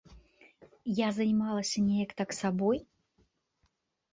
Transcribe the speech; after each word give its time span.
Я 0.99 1.09
займалася 1.17 1.83
неяк 1.91 2.11
так 2.23 2.29
сабой. 2.41 2.77